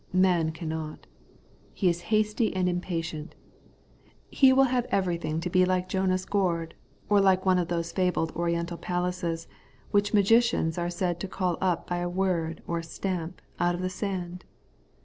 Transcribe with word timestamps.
Man 0.13 0.51
cannot. 0.51 1.05
He 1.75 1.87
is 1.87 2.01
hasty 2.09 2.55
and 2.55 2.67
impatient. 2.67 3.35
He 4.31 4.51
will 4.51 4.63
have 4.63 4.85
everything 4.89 5.39
to 5.41 5.49
be 5.51 5.63
like 5.63 5.87
Jonah's 5.87 6.25
gourd, 6.25 6.73
or 7.07 7.21
like 7.21 7.45
one 7.45 7.59
of 7.59 7.67
those 7.67 7.91
fabled 7.91 8.31
oriental 8.31 8.79
palaces, 8.79 9.47
which 9.91 10.11
magicians 10.11 10.79
are 10.79 10.89
said 10.89 11.19
to 11.19 11.27
call 11.27 11.55
up 11.61 11.85
by 11.87 11.97
a 11.97 12.09
word 12.09 12.63
or 12.65 12.79
a 12.79 12.83
stamp, 12.83 13.43
out 13.59 13.75
of 13.75 13.81
the 13.81 13.91
sand. 13.91 14.43